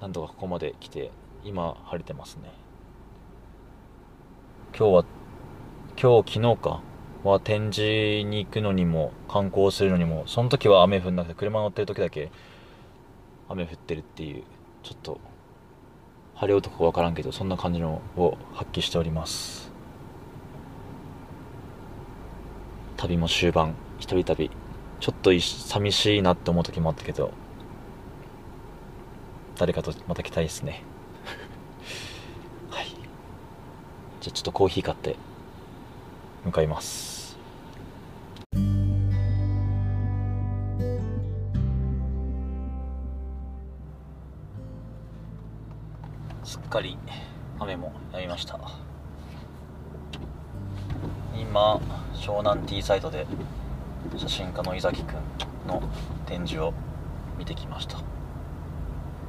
[0.00, 1.10] なんとかここまで来て
[1.44, 2.52] 今晴れてますね。
[4.76, 5.04] 今日は
[6.00, 6.82] 今日昨日か
[7.24, 12.30] は展示に行くのにも観光するのにもその時は雨降んなくて車乗ってる時だけ
[13.48, 14.42] 雨降ってるっていう
[14.82, 15.18] ちょっと
[16.34, 19.72] 晴れ男か分からんけどそんな感じのを発揮しております。
[22.98, 24.50] 旅も終盤一人旅。
[25.00, 27.32] ちょっと寂しいなって思う時もあったけど
[29.58, 30.82] 誰かとまた来たいですね。
[32.70, 32.88] はい。
[34.20, 35.16] じゃあちょっとコーヒー買って
[36.44, 37.38] 向かいます。
[46.44, 46.98] すっかり
[47.58, 48.60] 雨もやみました。
[51.34, 51.80] 今
[52.14, 53.26] 湘南 T サイトで
[54.16, 55.16] 写真家の伊崎くん
[55.66, 55.82] の
[56.26, 56.74] 展示を
[57.38, 57.98] 見てきました。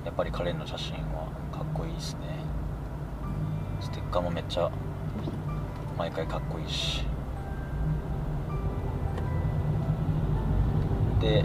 [0.05, 2.19] やっぱり彼の写真はかっこいいですね。
[3.81, 4.71] ステッカーもめっちゃ
[5.97, 7.05] 毎回かっこいいし。
[11.19, 11.43] で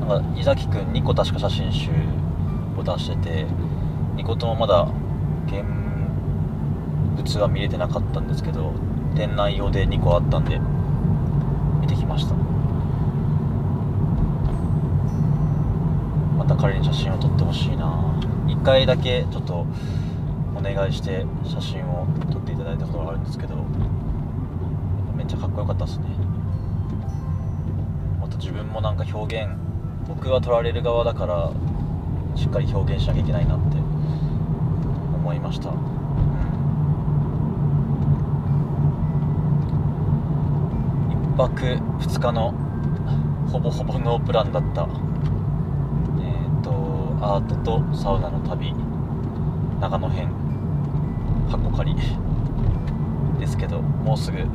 [0.00, 1.90] なんか伊崎くん2個確か写真集
[2.76, 3.46] を出してて
[4.16, 4.88] 2個ともまだ
[5.46, 5.62] 現
[7.16, 8.72] 物は見れてなかったんですけど
[9.14, 10.58] 店内用で2個あったんで
[11.80, 12.49] 見てきました。
[16.56, 18.20] 彼に写真を撮ってほしいな。
[18.46, 19.66] 1回だけちょっと
[20.56, 23.54] お願いして写真を撮っていただいたことがあるんですけど
[25.16, 26.04] めっちゃかっこよかったですね。
[28.18, 29.52] もっと自分もなんか表現
[30.06, 31.50] 僕は撮られる側だから
[32.34, 33.76] しっかり表現しなきゃいけないなって
[35.14, 35.76] 思いました、うん。
[41.34, 42.52] 1泊2日の
[43.50, 44.86] ほぼほぼノープランだった、
[47.20, 48.72] アートとサウナの旅
[49.80, 50.30] 長野編
[51.50, 52.00] 箱借り
[53.38, 54.46] ですけどもうすぐ終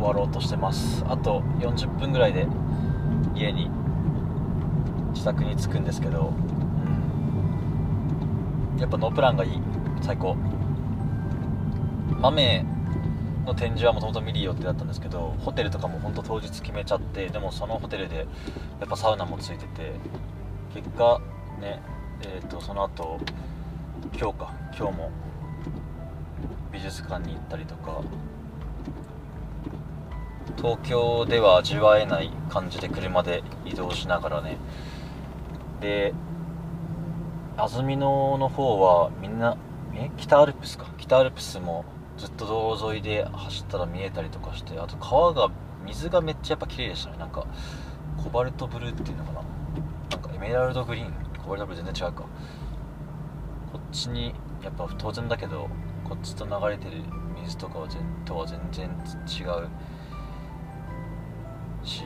[0.00, 1.04] わろうとしてます。
[1.06, 2.46] あと40分ぐらいで
[3.34, 3.70] 家に
[5.12, 6.32] 自宅に着くんですけど、
[8.74, 9.60] うん、やっぱノープランがいい。
[10.00, 10.36] 最高。
[12.20, 12.64] 豆
[13.44, 18.26] の展示はもともと見る予定だったんですけどホテルとかも本当当日決めちゃってでもそのホテルで
[18.80, 19.92] やっぱサウナもついてて
[20.74, 21.20] 結果
[21.60, 21.80] ね
[22.22, 23.18] えー、とその後
[24.18, 25.10] 今日か今日も
[26.72, 28.00] 美術館に行ったりとか
[30.56, 34.56] 東京では味わえない感じで車で移動しながらね
[35.80, 36.12] で
[37.56, 39.56] 安曇野の方はみんな
[39.94, 41.84] え北アルプスか北アルプスも
[42.16, 45.50] ずっと道沿いで走ったら見えたりとかしてあと川が
[45.84, 47.18] 水がめっちゃやっぱ綺麗でしたね。
[47.18, 47.46] なんか
[48.22, 49.42] コバルトブルーっていうのかな。
[50.10, 51.29] なんかエメラルドグリーン。
[51.50, 52.22] コバルトブル全然違うか。
[52.22, 52.28] こ
[53.78, 54.32] っちに
[54.62, 55.68] やっぱ当然だけど
[56.04, 57.02] こっちと流れてる
[57.42, 59.68] 水とかは全とは全然違う。
[61.84, 62.04] し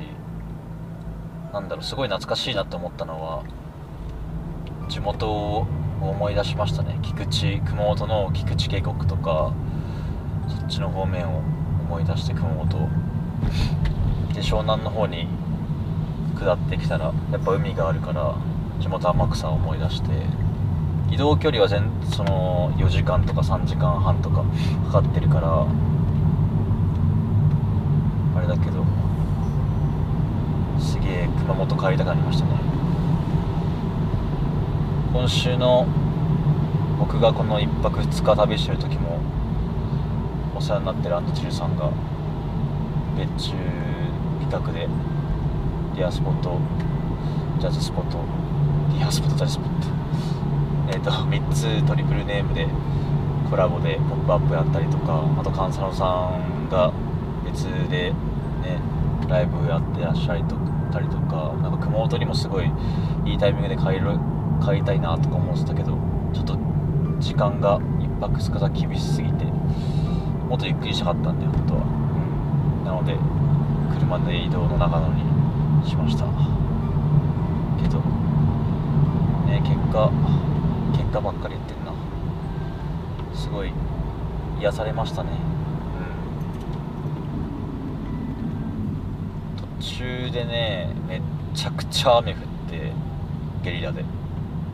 [1.52, 3.44] なんだろうすごい懐かしいなって思ったのは
[4.88, 5.66] 地元を
[6.00, 6.98] 思い出しましたね。
[7.02, 9.52] 菊池熊本の菊池渓谷とか
[10.48, 11.40] そっちの方面を
[11.86, 12.88] 思い出して熊本。
[14.32, 15.28] で湘南の方に
[16.34, 18.34] 下ってきたらやっぱ海があるから
[18.80, 20.10] 地元天草を思い出して
[21.10, 24.44] 移動距離は全その4時間とか3時間半とか
[24.86, 25.66] かかってるから
[28.36, 28.84] あれだけど
[30.80, 32.52] すげえ熊本帰りたくなりましたね。
[35.12, 35.86] 今週の
[36.98, 39.20] 僕がこの1泊2日旅してる時も
[40.56, 41.90] お世話になってるアンドチルさんが
[43.16, 43.52] 別注
[44.40, 44.88] 企画で
[45.94, 46.58] ディアスポット
[47.60, 48.18] ジャズスポット
[48.94, 49.88] ディアスポットジャズスポット。
[50.88, 52.68] えっ、ー、と3つトリプルネームで
[53.50, 56.04] コラボで「ポップアップやったりとかあとカンサノさ
[56.38, 56.92] んが
[57.44, 58.12] 別で
[58.62, 58.78] ね
[59.28, 60.54] ライブやってらっしゃりと
[60.92, 62.70] たりとかなんか熊本にもすごい
[63.24, 64.16] いいタイミングで帰る
[64.64, 65.98] 帰りたいなとか思ってたけど
[66.32, 66.56] ちょっと
[67.18, 73.18] 時間が1泊2日が厳しすぎてもっとゆっくりしたかったんで本当は、うん、なので
[73.98, 76.26] 車で移動の長野にしました
[77.82, 78.00] けど
[79.94, 80.10] ね結果
[80.92, 81.92] 結果ばっかり言ってんな。
[83.34, 83.72] すごい
[84.60, 85.30] 癒されましたね。
[89.58, 89.80] うん。
[89.80, 91.22] 途中でねめっ
[91.54, 92.38] ちゃくちゃ雨降っ
[92.70, 92.92] て
[93.62, 94.04] ゲリラで。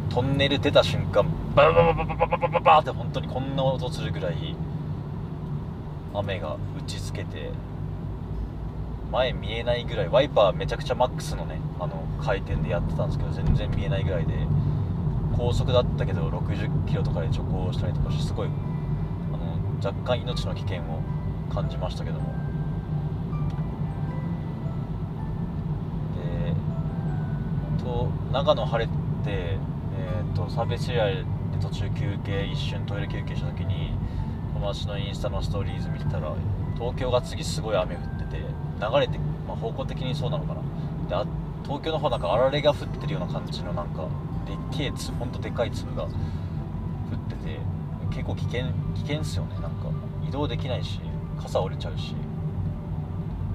[0.09, 4.57] トンネル出た瞬間ババババババババババって本当にこんな音するぐらい
[6.13, 7.53] 雨が打ちつけて
[9.13, 14.35] 前見えないぐらいワイパーめちゃくちゃマックスのねあの回転でやってたんですけど全然見えないぐらいで
[15.41, 18.49] 高速だったけど60キロとかで徐行したりとかしてすごい
[19.33, 21.01] あの若干命の危険を
[21.51, 22.35] 感じましたけども。
[26.15, 26.53] で
[27.83, 28.93] と長野晴れて、
[29.25, 31.25] えーと、サービスエリアで
[31.63, 33.95] 途中休憩一瞬トイレ休憩した時に
[34.53, 36.35] 友達のインスタのストーリーズ見てたら
[36.75, 40.55] 東京が次すごい雨降ってて流れて、まあ、方向的にそうなのか
[41.09, 41.25] な。
[41.25, 41.31] で
[41.63, 44.07] 東京の方なんかあられが降ってるような感じのなんか
[44.51, 46.11] でっけえほんとでかい粒が降っ
[47.29, 47.61] てて
[48.11, 48.65] 結構危険
[48.97, 49.91] 危険っすよねなんか。
[50.27, 51.01] 移動できないし
[51.41, 52.15] 傘折れちゃうし。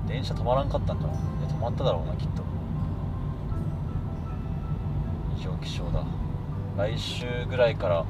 [0.07, 1.13] 電車止まらんかったんじゃな。
[1.13, 1.17] い
[1.47, 2.43] 止まっただろうなきっと。
[5.37, 6.05] 異常気象だ。
[6.77, 8.05] 来週ぐらいから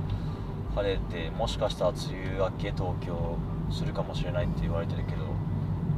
[0.76, 1.99] 晴れてもしかしたら梅
[2.38, 3.38] 雨明け東京
[3.72, 5.26] するかもしれないって言われてるけど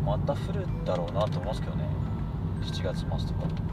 [0.05, 1.85] また降るだろうなと思いますけどね。
[2.61, 3.67] 7月末とか。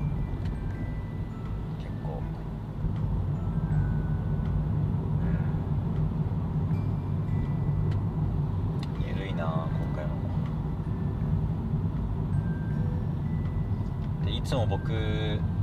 [14.54, 14.92] でいつも僕、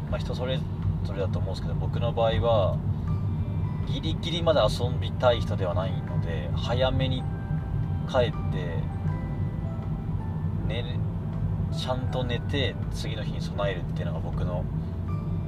[0.09, 2.77] まあ、人それぞれだと思うんですけど僕の場合は
[3.87, 7.23] ギリギリまで遊びたい人ではないので早めに
[8.09, 8.83] 帰って
[10.67, 10.89] 寝る
[11.77, 14.65] ちゃんと寝て次の日に備えるっていうのが僕の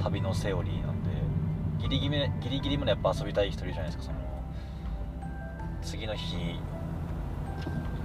[0.01, 1.09] 旅のセオリーなんで
[1.79, 4.19] ギリギリギリギリまでやっぱ遊びたい人いるじゃないですかその
[5.81, 6.35] 次の日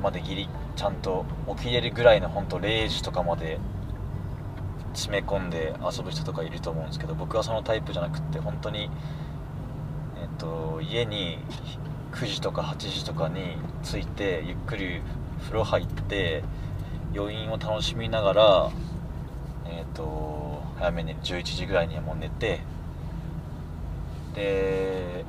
[0.02, 1.24] までギリちゃんと
[1.56, 3.58] 起きれるぐらいの本当0時とかまで
[4.98, 8.90] 詰め込んで遊ぶ人とかいると思うんですけど僕はそのタイプじゃなくって本当に
[10.20, 11.38] えっと家に
[12.12, 15.00] 9時とか8時とかに着いてゆっくり
[15.42, 16.42] 風呂入って
[17.14, 18.72] 余韻を楽しみながら
[19.66, 22.60] えっと早めに11時ぐらいにはもう寝て
[24.34, 25.24] で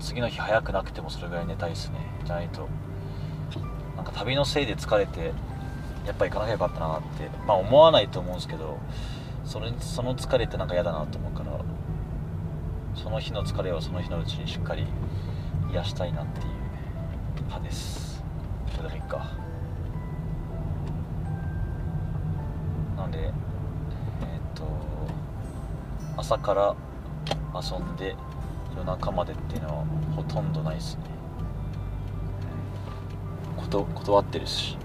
[0.00, 2.68] 次の日早くなくてもそれぐらい寝たいですねじゃないと。
[3.96, 5.32] なんか旅のせいで疲れて
[6.06, 8.78] やっぱ行かなきゃよかったなってまあ思わないと思うんですけど
[9.44, 11.60] それその疲れってなんか嫌だなと思うから
[12.94, 14.86] その日の疲れをその日のうちにしっかり
[15.72, 16.46] 癒したいなっていう
[17.44, 18.22] 派です。
[18.74, 19.30] それでもいいか。
[22.96, 23.32] なんでえっ、
[24.54, 24.64] と
[26.16, 26.76] 朝から
[27.54, 28.14] 遊んで
[28.76, 29.84] 夜中までっていうのは
[30.14, 31.02] ほとんどないですね。
[33.56, 34.76] こと断ってるし。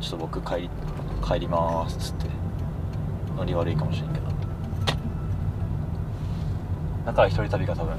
[0.00, 0.70] ちょっと僕帰り
[1.26, 2.26] 帰りますっつって。
[3.36, 4.26] ノリ悪いかもしれんけど。
[7.06, 7.96] だから一人旅が多分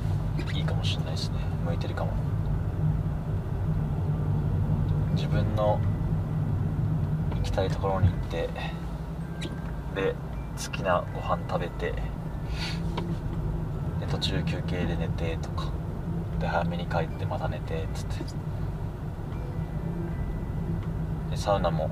[0.53, 1.37] いいかもしれないですね。
[1.65, 2.11] 向いてるかも。
[5.15, 5.79] 自分の
[7.35, 8.49] 行きたいところに行って
[9.95, 10.15] で
[10.63, 11.91] 好きなご飯食べて
[13.99, 15.71] で途中休憩で寝てとか。
[16.39, 18.50] で早めに帰ってまた寝てっつって。
[21.41, 21.89] サウナも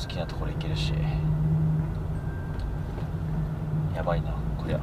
[0.00, 0.92] 好きなところ行けるし。
[3.92, 4.78] やばいなこりゃ。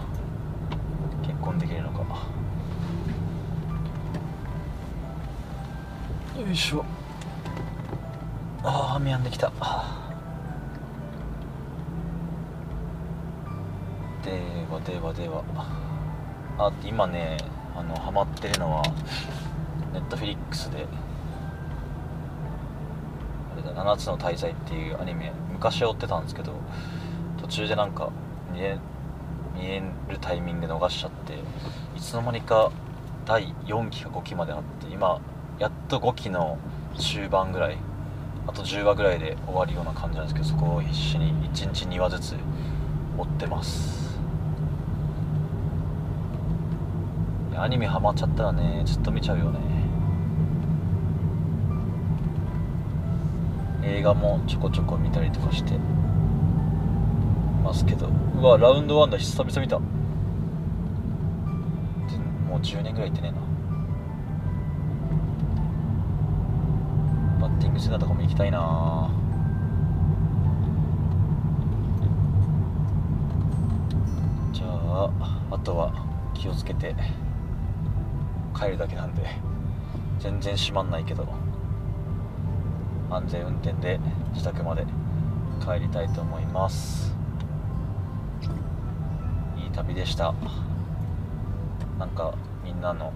[1.22, 2.00] 結婚できるのか。
[6.38, 6.84] よいしょ。
[8.64, 9.50] ああ雨やんできた。
[9.50, 9.54] で
[14.70, 15.42] はではでは。
[16.58, 17.38] あ今ね
[17.78, 18.84] あのハマってるのは
[19.94, 20.86] ネットフィリックスで
[23.66, 26.54] あれだ7つの大罪っていうアニメ昔は追ってたんですけど
[27.42, 28.10] 途中でなんか
[28.54, 28.78] 見え
[29.56, 31.34] 見えるタイミング逃しちゃって
[31.98, 32.72] いつの間にか
[33.26, 35.20] 第4期か5期まであって今
[35.60, 36.58] やっと5期の
[36.98, 37.78] 中盤ぐらい
[38.48, 42.36] あと10話ぐらいで終わるような感じなんですけどそこを必死に1日2話ずつ
[43.18, 44.00] 追ってます。
[47.56, 49.60] アニメハマっちゃったらねずっと見ちゃうよね。
[53.84, 55.74] 映画もちょこちょこ見たりとかして
[57.64, 58.10] ますけど。
[58.40, 59.80] うわラウンドワンだ久々見た。
[59.80, 59.86] も
[62.58, 63.38] う10年ぐらい行ってねえな。
[67.48, 69.10] バッティングセンターとかも行きたいな。
[74.52, 75.10] じゃあ
[75.52, 75.94] あとは
[76.34, 76.96] 気をつけて
[78.56, 79.24] 帰るだけなんで
[80.20, 81.26] 全然閉まんないけど。
[83.10, 84.00] 安全運転で
[84.34, 84.86] 自宅まで
[85.60, 87.14] 帰りたいと思います。
[89.58, 90.34] いい旅でした。
[91.98, 93.12] なんかみんなの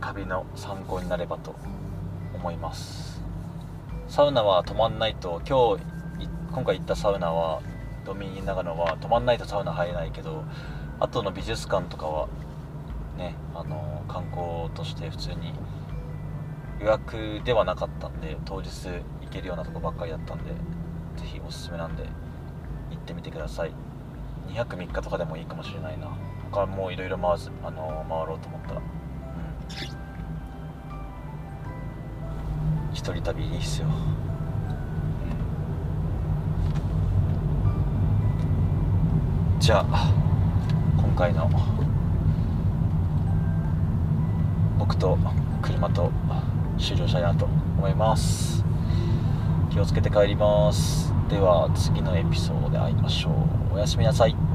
[0.00, 1.54] 旅の参考になればと
[2.34, 3.22] 思います。
[4.08, 5.82] サウナは止まんないと今日
[6.50, 7.60] 今回行ったサウナは
[8.06, 10.44] ドミニ長野は止まんないとサウナ入れないけど
[10.98, 12.28] 後の美術館とかは
[13.18, 15.52] ねあの観光として普通に
[16.80, 20.52] 予約ではなかったんで当日行けるようなとこばっかりだったんで
[21.16, 22.04] ぜひおすすめなんで
[22.90, 23.72] 行ってみてください。
[24.48, 26.08] 2泊3日とかでもいいかもしれないな。
[26.50, 28.80] 他もいろいろ回すあの回ろうと思ったら。
[28.80, 28.86] うん。
[32.92, 33.88] 一人旅いいっすよ。
[39.58, 40.12] じゃあ
[40.96, 41.50] 今回の
[44.78, 45.18] 僕と
[45.60, 46.10] 車と
[46.78, 48.64] 終了したいなと思います。
[49.70, 51.12] 気をつけて帰ります。
[51.28, 53.30] では次のエピソードで会いましょ
[53.70, 53.74] う。
[53.74, 54.47] おやすみなさい。